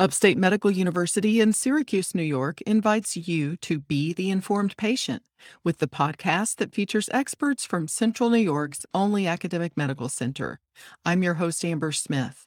[0.00, 5.22] Upstate Medical University in Syracuse, New York invites you to be the informed patient
[5.62, 10.58] with the podcast that features experts from Central New York's only academic medical center.
[11.04, 12.44] I'm your host, Amber Smith.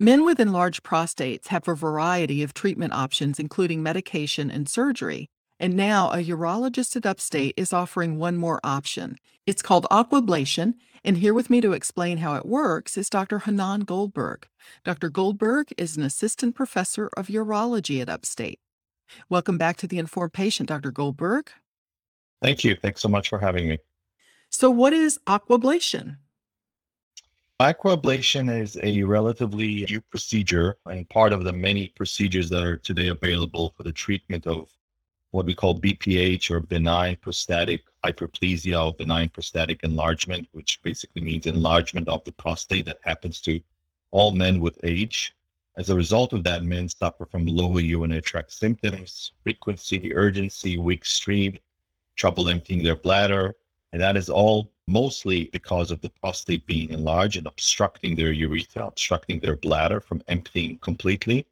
[0.00, 5.28] Men with enlarged prostates have a variety of treatment options, including medication and surgery.
[5.62, 7.10] And now a urologist at mm.
[7.10, 9.16] Upstate is offering one more option.
[9.46, 10.74] It's called aquablation.
[11.04, 13.38] And here with me to explain how it works is Dr.
[13.38, 14.48] Hanan Goldberg.
[14.84, 15.08] Dr.
[15.08, 18.58] Goldberg is an assistant professor of urology at Upstate.
[19.28, 20.90] Welcome back to the Informed Patient, Dr.
[20.90, 21.52] Goldberg.
[22.42, 22.74] Thank you.
[22.74, 23.78] Thanks so much for having me.
[24.50, 26.16] So, what is aquablation?
[27.60, 33.08] Aquablation is a relatively new procedure and part of the many procedures that are today
[33.08, 34.68] available for the treatment of
[35.32, 41.46] what we call BPH or benign prostatic hyperplasia or benign prostatic enlargement, which basically means
[41.46, 43.60] enlargement of the prostate that happens to
[44.10, 45.34] all men with age.
[45.76, 51.04] As a result of that, men suffer from lower urinary tract symptoms, frequency, urgency, weak
[51.06, 51.58] stream,
[52.14, 53.56] trouble emptying their bladder.
[53.92, 58.86] And that is all mostly because of the prostate being enlarged and obstructing their urethra,
[58.86, 61.46] obstructing their bladder from emptying completely.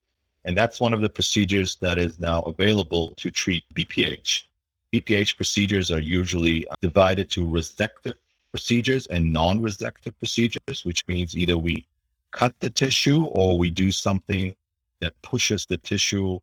[0.45, 4.45] And that's one of the procedures that is now available to treat BPH.
[4.93, 8.15] BPH procedures are usually uh, divided to resective
[8.51, 11.87] procedures and non resective procedures, which means either we
[12.33, 14.55] cut the tissue or we do something
[15.01, 16.39] that pushes the tissue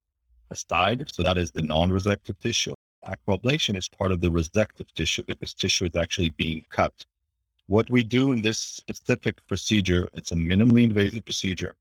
[0.51, 1.11] aside.
[1.11, 2.73] So that is the non resective tissue.
[3.05, 7.05] Aquablation is part of the resective tissue because tissue is actually being cut.
[7.67, 11.75] What we do in this specific procedure, it's a minimally invasive procedure.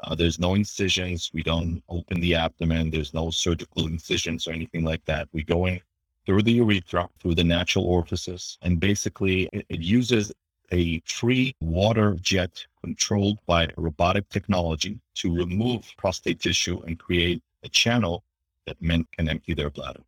[0.00, 1.30] Uh, there's no incisions.
[1.32, 2.90] We don't open the abdomen.
[2.90, 5.28] There's no surgical incisions or anything like that.
[5.32, 5.80] We go in
[6.26, 10.32] through the urethra, through the natural orifices, and basically it, it uses
[10.72, 17.68] a free water jet controlled by robotic technology to remove prostate tissue and create a
[17.68, 18.24] channel
[18.66, 20.02] that men can empty their bladder.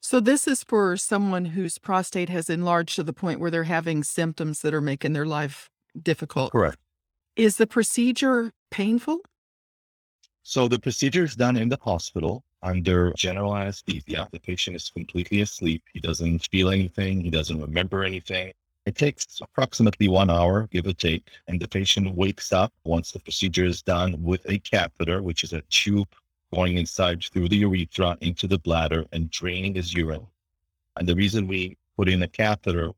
[0.00, 4.04] So, this is for someone whose prostate has enlarged to the point where they're having
[4.04, 5.68] symptoms that are making their life
[6.00, 6.52] difficult.
[6.52, 6.78] Correct.
[7.36, 9.18] Is the procedure painful?
[10.42, 14.26] So the procedure is done in the hospital under general anesthesia.
[14.32, 15.82] The patient is completely asleep.
[15.92, 17.20] He doesn't feel anything.
[17.20, 18.54] He doesn't remember anything.
[18.86, 23.18] It takes approximately one hour, give or take, and the patient wakes up once the
[23.18, 26.08] procedure is done with a catheter, which is a tube
[26.54, 30.26] going inside through the urethra into the bladder and draining his urine.
[30.96, 32.92] And the reason we put in a catheter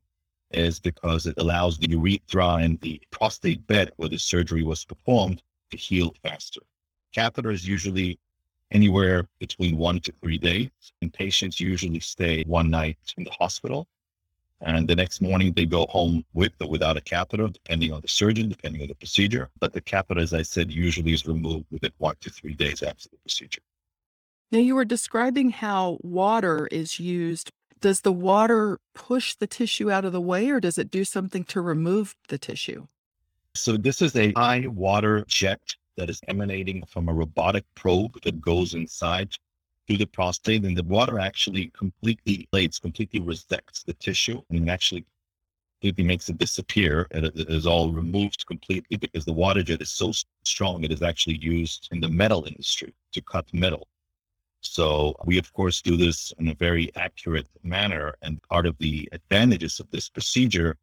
[0.51, 5.41] is because it allows the urethra and the prostate bed where the surgery was performed
[5.71, 6.61] to heal faster.
[7.13, 8.19] Catheter is usually
[8.71, 10.69] anywhere between one to three days,
[11.01, 13.87] and patients usually stay one night in the hospital.
[14.61, 18.07] And the next morning they go home with or without a catheter, depending on the
[18.07, 19.49] surgeon, depending on the procedure.
[19.59, 23.07] But the catheter, as I said, usually is removed within one to three days after
[23.09, 23.61] the procedure.
[24.51, 30.05] Now, you were describing how water is used does the water push the tissue out
[30.05, 32.87] of the way or does it do something to remove the tissue?
[33.55, 35.61] So, this is a high water jet
[35.97, 39.31] that is emanating from a robotic probe that goes inside
[39.89, 45.03] to the prostate, and the water actually completely ablates, completely resects the tissue and actually
[45.81, 47.07] completely makes it disappear.
[47.11, 50.11] It is all removed completely because the water jet is so
[50.43, 53.87] strong, it is actually used in the metal industry to cut metal.
[54.61, 58.15] So we, of course, do this in a very accurate manner.
[58.21, 60.77] And part of the advantages of this procedure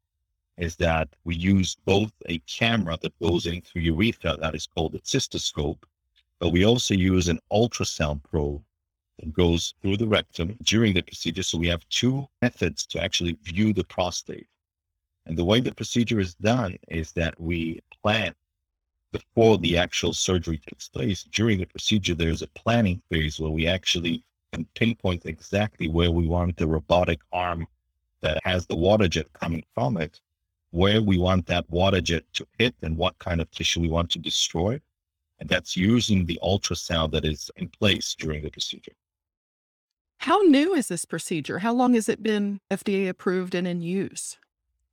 [0.56, 4.94] is that we use both a camera that goes in through urethra, that is called
[4.94, 5.82] a cystoscope,
[6.38, 8.62] but we also use an ultrasound probe
[9.18, 11.42] that goes through the rectum during the procedure.
[11.42, 14.46] So we have two methods to actually view the prostate.
[15.26, 18.36] And the way the procedure is done is that we plant
[19.18, 23.66] before the actual surgery takes place, during the procedure, there's a planning phase where we
[23.66, 24.22] actually
[24.52, 27.66] can pinpoint exactly where we want the robotic arm
[28.20, 30.20] that has the water jet coming from it,
[30.70, 34.10] where we want that water jet to hit and what kind of tissue we want
[34.10, 34.80] to destroy.
[35.38, 38.92] And that's using the ultrasound that is in place during the procedure.
[40.18, 41.58] How new is this procedure?
[41.58, 44.38] How long has it been FDA approved and in use?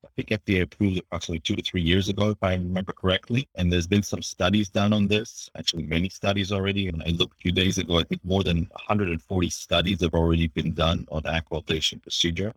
[0.05, 3.47] I think FDA approved it approximately two to three years ago, if I remember correctly.
[3.55, 6.87] And there's been some studies done on this, actually many studies already.
[6.87, 10.47] And I looked a few days ago, I think more than 140 studies have already
[10.47, 12.53] been done on aquablation procedure.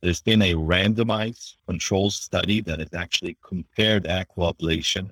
[0.00, 5.10] There's been a randomized control study that has actually compared aquablation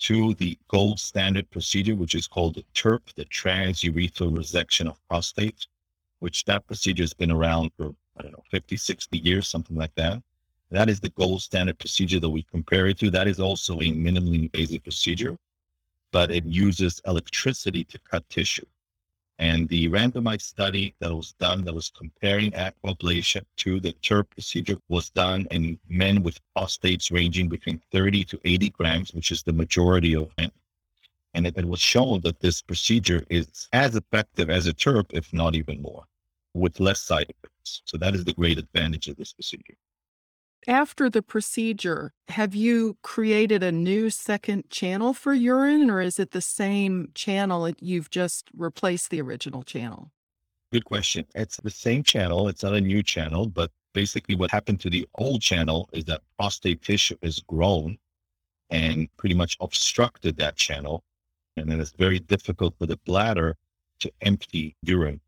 [0.00, 5.66] to the gold standard procedure, which is called the TURP, the transurethral resection of prostate,
[6.18, 9.94] which that procedure has been around for, I don't know, 50, 60 years, something like
[9.94, 10.22] that.
[10.74, 13.10] That is the gold standard procedure that we compare it to.
[13.10, 15.38] That is also a minimally invasive procedure.
[16.12, 18.66] but it uses electricity to cut tissue.
[19.38, 24.78] And the randomized study that was done that was comparing aquablation to the TURP procedure
[24.88, 29.52] was done in men with prostates ranging between 30 to 80 grams, which is the
[29.52, 30.52] majority of men.
[31.34, 35.32] And it, it was shown that this procedure is as effective as a TURP, if
[35.32, 36.04] not even more,
[36.54, 37.82] with less side effects.
[37.86, 39.76] So that is the great advantage of this procedure.
[40.66, 46.30] After the procedure, have you created a new second channel for urine, or is it
[46.30, 47.70] the same channel?
[47.80, 50.10] You've just replaced the original channel?
[50.72, 51.26] Good question.
[51.34, 52.48] It's the same channel.
[52.48, 56.22] It's not a new channel, but basically what happened to the old channel is that
[56.38, 57.98] prostate tissue has grown
[58.70, 61.04] and pretty much obstructed that channel.
[61.58, 63.56] And then it's very difficult for the bladder
[64.00, 65.20] to empty urine.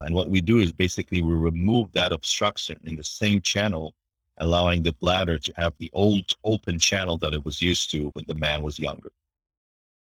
[0.00, 3.94] And what we do is basically we remove that obstruction in the same channel
[4.38, 8.24] allowing the bladder to have the old open channel that it was used to when
[8.28, 9.10] the man was younger.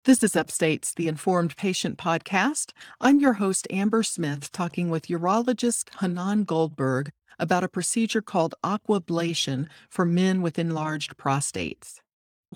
[0.06, 2.73] This is Upstate's The Informed Patient Podcast.
[3.03, 9.69] I'm your host, Amber Smith, talking with urologist Hanan Goldberg about a procedure called aquablation
[9.91, 12.00] for men with enlarged prostates.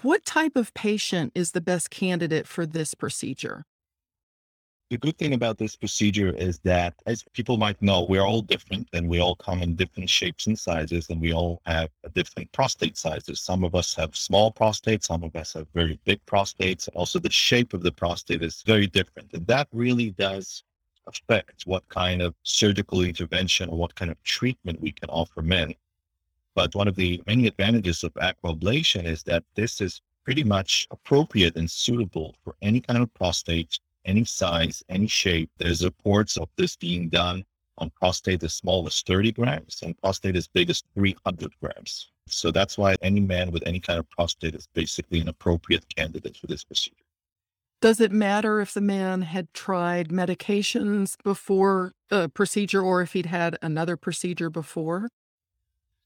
[0.00, 3.64] What type of patient is the best candidate for this procedure?
[4.90, 8.88] The good thing about this procedure is that, as people might know, we're all different
[8.92, 12.98] and we all come in different shapes and sizes, and we all have different prostate
[12.98, 13.40] sizes.
[13.40, 16.88] Some of us have small prostates, some of us have very big prostates.
[16.94, 19.32] Also, the shape of the prostate is very different.
[19.32, 20.62] And that really does
[21.06, 25.74] affect what kind of surgical intervention or what kind of treatment we can offer men.
[26.54, 31.56] But one of the many advantages of aquablation is that this is pretty much appropriate
[31.56, 35.50] and suitable for any kind of prostate any size, any shape.
[35.58, 37.44] There's reports of this being done
[37.78, 42.10] on prostate as small as 30 grams and prostate as big as 300 grams.
[42.28, 46.36] So that's why any man with any kind of prostate is basically an appropriate candidate
[46.36, 46.96] for this procedure.
[47.80, 53.26] Does it matter if the man had tried medications before the procedure or if he'd
[53.26, 55.08] had another procedure before?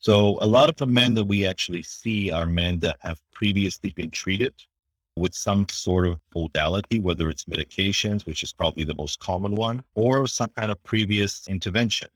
[0.00, 3.90] So, a lot of the men that we actually see are men that have previously
[3.90, 4.54] been treated
[5.18, 9.82] with some sort of modality, whether it's medications, which is probably the most common one,
[9.94, 12.08] or some kind of previous intervention.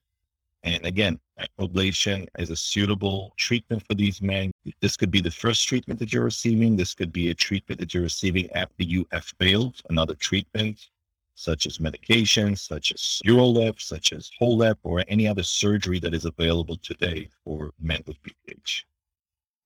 [0.65, 1.19] And again,
[1.59, 4.53] ablation is a suitable treatment for these men.
[4.81, 6.77] This could be the first treatment that you're receiving.
[6.77, 10.91] This could be a treatment that you're receiving after you have failed another treatment,
[11.35, 16.25] such as medications, such as UroLift, such as HoLEP, or any other surgery that is
[16.27, 18.85] available today for men with BPH.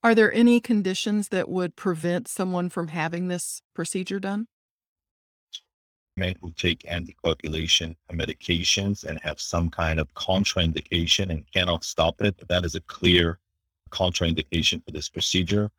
[0.07, 4.47] Are there any conditions that would prevent someone from having this procedure done?
[6.17, 12.37] Men who take anticoagulation medications and have some kind of contraindication and cannot stop it,
[12.47, 13.41] that is a clear
[13.91, 15.73] contraindication for this procedure.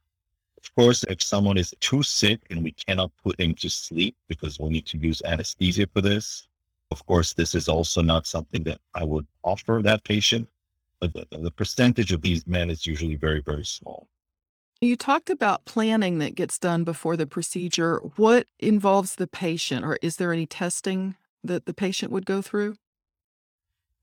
[0.57, 4.59] Of course, if someone is too sick and we cannot put him to sleep because
[4.59, 6.49] we'll need to use anesthesia for this,
[6.91, 10.49] of course, this is also not something that I would offer that patient.
[10.99, 14.09] But the, the percentage of these men is usually very, very small.
[14.79, 17.97] You talked about planning that gets done before the procedure.
[18.15, 22.75] What involves the patient, or is there any testing that the patient would go through?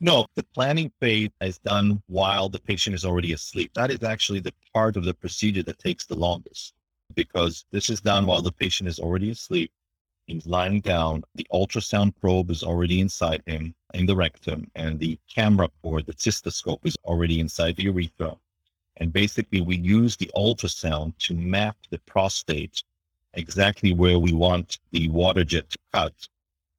[0.00, 3.70] No, the planning phase is done while the patient is already asleep.
[3.74, 6.74] That is actually the part of the procedure that takes the longest
[7.14, 9.70] because this is done while the patient is already asleep.
[10.26, 11.22] He's lying down.
[11.36, 16.14] The ultrasound probe is already inside him in the rectum, and the camera or the
[16.14, 18.36] cystoscope is already inside the urethra.
[18.98, 22.82] And basically, we use the ultrasound to map the prostate
[23.34, 26.28] exactly where we want the water jet to cut.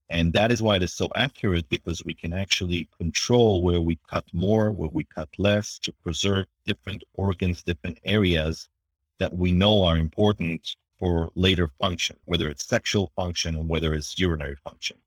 [0.10, 3.98] And that is why it is so accurate because we can actually control where we
[4.08, 8.70] cut more, where we cut less to preserve different organs, different areas
[9.18, 14.18] that we know are important for later function, whether it's sexual function or whether it's
[14.20, 14.98] urinary function.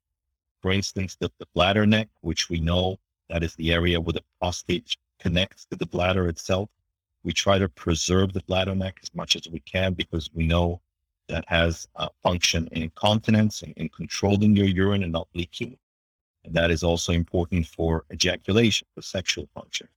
[0.61, 2.99] For instance, the, the bladder neck, which we know
[3.31, 6.69] that is the area where the prostate connects to the bladder itself.
[7.25, 10.81] We try to preserve the bladder neck as much as we can because we know
[11.29, 15.77] that has a function in incontinence and in controlling your urine and not leaking.
[16.45, 19.89] And that is also important for ejaculation, for sexual function.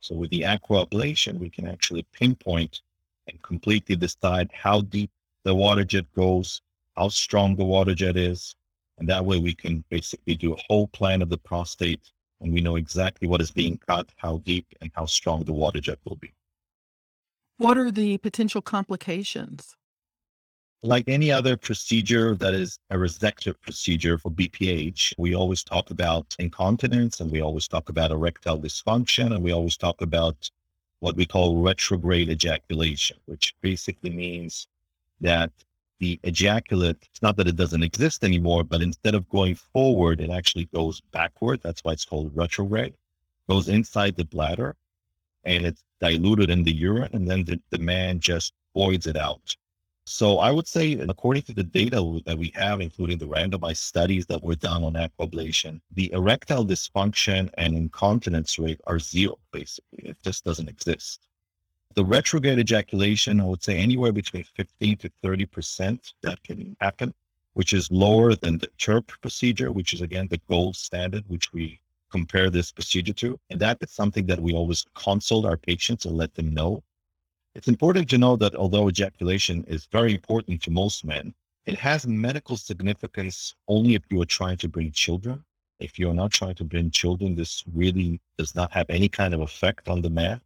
[0.00, 2.80] So with the aquablation, we can actually pinpoint
[3.26, 5.10] and completely decide how deep
[5.44, 6.62] the water jet goes,
[6.96, 8.54] how strong the water jet is.
[8.98, 12.60] And that way we can basically do a whole plan of the prostate and we
[12.60, 16.16] know exactly what is being cut, how deep and how strong the water jet will
[16.16, 16.32] be.
[17.58, 19.76] What are the potential complications?
[20.84, 26.36] Like any other procedure that is a resective procedure for BPH, we always talk about
[26.38, 30.48] incontinence and we always talk about erectile dysfunction and we always talk about
[31.00, 34.68] what we call retrograde ejaculation, which basically means
[35.20, 35.50] that
[35.98, 40.30] the ejaculate, it's not that it doesn't exist anymore, but instead of going forward, it
[40.30, 41.60] actually goes backward.
[41.64, 42.94] That's why it's called retrograde.
[43.48, 44.76] Goes inside the bladder
[45.44, 49.56] and it's diluted in the urine, and then the, the man just voids it out.
[50.08, 54.24] So I would say, according to the data that we have, including the randomized studies
[54.26, 60.08] that were done on aquablation, the erectile dysfunction and incontinence rate are zero, basically.
[60.10, 61.28] It just doesn't exist.
[61.94, 67.12] The retrograde ejaculation, I would say anywhere between 15 to 30% that can happen,
[67.52, 71.80] which is lower than the TURP procedure, which is again the gold standard, which we
[72.10, 73.38] compare this procedure to.
[73.50, 76.82] And that is something that we always consult our patients and let them know.
[77.54, 81.34] It's important to know that although ejaculation is very important to most men,
[81.66, 85.44] it has medical significance only if you are trying to bring children.
[85.80, 89.40] If you're not trying to bring children, this really does not have any kind of
[89.40, 90.40] effect on the man.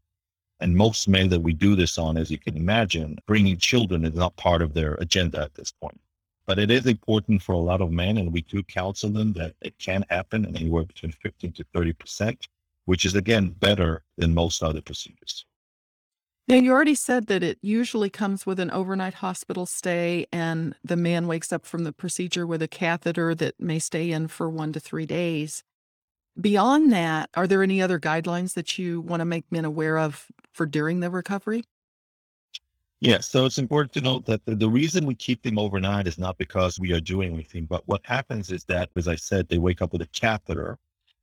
[0.60, 4.14] And most men that we do this on, as you can imagine, bringing children is
[4.14, 6.00] not part of their agenda at this point.
[6.46, 9.54] But it is important for a lot of men, and we do counsel them that
[9.60, 12.48] it can happen anywhere between 15 to 30%,
[12.86, 15.46] which is again better than most other procedures.
[16.48, 20.96] Now, you already said that it usually comes with an overnight hospital stay, and the
[20.96, 24.72] man wakes up from the procedure with a catheter that may stay in for one
[24.72, 25.62] to three days.
[26.40, 30.26] Beyond that, are there any other guidelines that you want to make men aware of
[30.52, 31.62] for during the recovery?
[33.02, 33.28] Yes.
[33.28, 36.38] So it's important to note that the, the reason we keep them overnight is not
[36.38, 39.82] because we are doing anything, but what happens is that, as I said, they wake
[39.82, 40.78] up with a catheter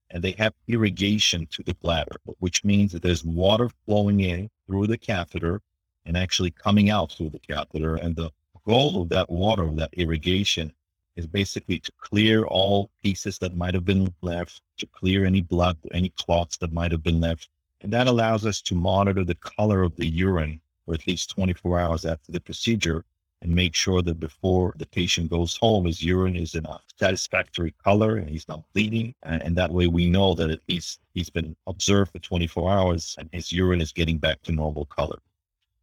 [0.10, 4.88] and they have irrigation to the bladder, which means that there's water flowing in through
[4.88, 5.62] the catheter
[6.06, 7.96] and actually coming out through the catheter.
[7.96, 8.32] And the
[8.68, 10.74] goal of that water, of that irrigation,
[11.16, 15.78] is basically to clear all pieces that might have been left, to clear any blood,
[15.94, 17.48] any clots that might have been left.
[17.80, 20.60] And that allows us to monitor the color of the urine
[20.90, 23.06] for at least 24 hours after the procedure
[23.44, 27.76] and make sure that before the patient goes home, his urine is in a satisfactory
[27.84, 29.14] color and he's not bleeding.
[29.22, 33.16] And, and, that way we know that at least he's been observed for 24 hours
[33.20, 35.20] and his urine is getting back to normal color.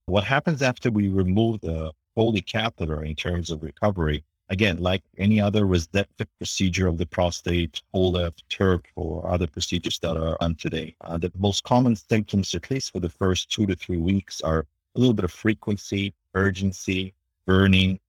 [0.06, 4.24] What happens after we remove the Foley catheter in terms of recovery?
[4.48, 10.16] Again, like any other resective procedure of the prostate, HoLEP, TURP, or other procedures that
[10.16, 13.74] are on today, uh, the most common symptoms, at least for the first two to
[13.74, 17.14] three weeks, are a little bit of frequency, urgency,
[17.46, 18.00] burning.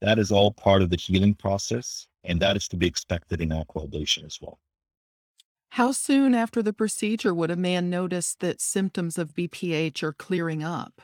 [0.00, 2.06] That is all part of the healing process.
[2.24, 4.58] And that is to be expected in aquablation as well.
[5.70, 10.62] How soon after the procedure would a man notice that symptoms of BPH are clearing
[10.62, 11.02] up?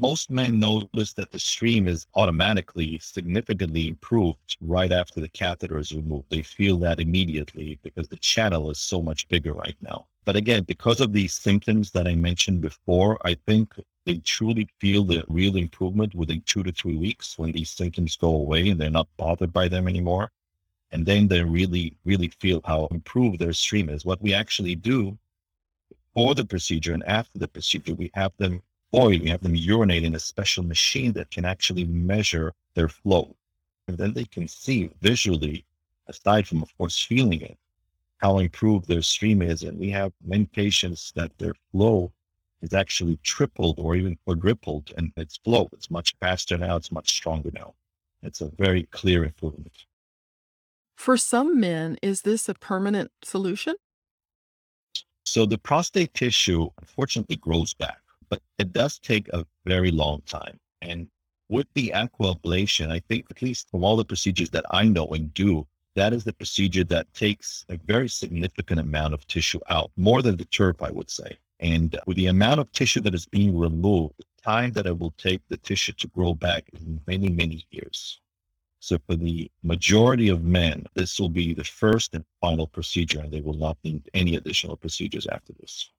[0.00, 5.92] Most men notice that the stream is automatically significantly improved right after the catheter is
[5.92, 6.30] removed.
[6.30, 10.06] They feel that immediately because the channel is so much bigger right now.
[10.24, 13.74] But again, because of these symptoms that I mentioned before, I think
[14.06, 18.30] they truly feel the real improvement within two to three weeks when these symptoms go
[18.30, 20.30] away and they're not bothered by them anymore.
[20.92, 24.06] And then they really, really feel how improved their stream is.
[24.06, 25.18] What we actually do
[26.14, 30.04] for the procedure and after the procedure, we have them void, we have them urinate
[30.04, 33.34] in a special machine that can actually measure their flow.
[33.88, 35.64] And then they can see visually,
[36.06, 37.58] aside from, of course, feeling it,
[38.18, 39.62] how improved their stream is.
[39.62, 42.12] And we have many patients that their flow
[42.62, 45.68] is actually tripled or even quadrupled and its flow.
[45.72, 46.76] It's much faster now.
[46.76, 47.74] It's much stronger now.
[48.22, 49.86] It's a very clear improvement.
[50.94, 53.76] For some men, is this a permanent solution?
[55.24, 58.00] So the prostate tissue unfortunately grows back,
[58.30, 60.58] but it does take a very long time.
[60.80, 61.08] And
[61.48, 65.34] with the aquablation, I think at least from all the procedures that I know and
[65.34, 70.22] do, that is the procedure that takes a very significant amount of tissue out, more
[70.22, 71.36] than the TURP, I would say.
[71.58, 75.14] And with the amount of tissue that is being removed, the time that it will
[75.18, 78.20] take the tissue to grow back is many, many years.
[78.78, 83.30] So for the majority of men, this will be the first and final procedure, and
[83.30, 85.90] they will not need any additional procedures after this.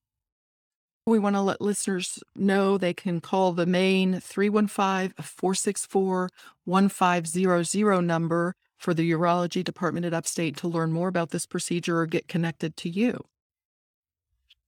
[1.12, 6.30] We want to let listeners know they can call the main 315 464
[6.64, 12.06] 1500 number for the urology department at Upstate to learn more about this procedure or
[12.06, 13.26] get connected to you.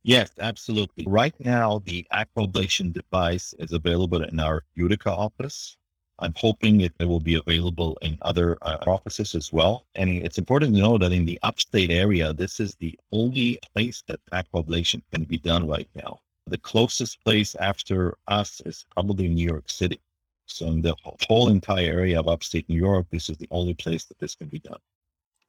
[0.03, 1.05] Yes, absolutely.
[1.07, 5.77] Right now, the aquablation device is available in our Utica office.
[6.19, 9.85] I'm hoping it will be available in other uh, offices as well.
[9.95, 14.03] And it's important to know that in the upstate area, this is the only place
[14.07, 16.19] that aquablation can be done right now.
[16.47, 20.01] The closest place after us is probably New York City.
[20.45, 20.95] So in the
[21.27, 24.47] whole entire area of upstate New York, this is the only place that this can
[24.47, 24.79] be done.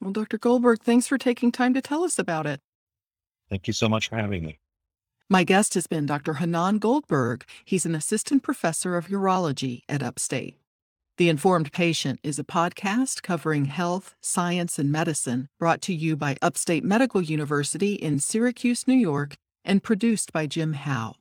[0.00, 0.38] Well, Dr.
[0.38, 2.60] Goldberg, thanks for taking time to tell us about it.
[3.50, 4.58] Thank you so much for having me.
[5.28, 6.34] My guest has been Dr.
[6.34, 7.44] Hanan Goldberg.
[7.64, 10.58] He's an assistant professor of urology at Upstate.
[11.16, 16.36] The Informed Patient is a podcast covering health, science, and medicine brought to you by
[16.42, 21.16] Upstate Medical University in Syracuse, New York, and produced by Jim Howe.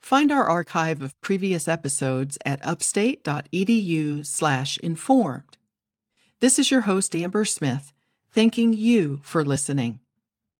[0.00, 5.56] Find our archive of previous episodes at upstate.edu/informed.
[6.40, 7.92] This is your host Amber Smith,
[8.32, 10.00] thanking you for listening.